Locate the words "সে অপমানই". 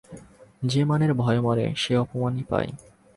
1.75-2.43